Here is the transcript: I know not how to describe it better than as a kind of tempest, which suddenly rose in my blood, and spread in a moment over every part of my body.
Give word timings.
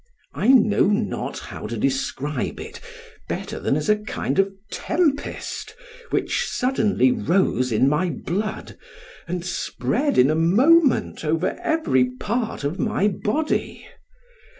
I 0.33 0.47
know 0.47 0.87
not 0.87 1.37
how 1.37 1.67
to 1.67 1.77
describe 1.77 2.59
it 2.59 2.81
better 3.29 3.59
than 3.59 3.75
as 3.77 3.87
a 3.87 3.97
kind 3.97 4.39
of 4.39 4.51
tempest, 4.71 5.75
which 6.09 6.47
suddenly 6.47 7.11
rose 7.11 7.71
in 7.71 7.87
my 7.87 8.09
blood, 8.09 8.79
and 9.27 9.45
spread 9.45 10.17
in 10.17 10.31
a 10.31 10.35
moment 10.35 11.23
over 11.23 11.51
every 11.61 12.05
part 12.17 12.63
of 12.63 12.79
my 12.79 13.09
body. 13.09 13.85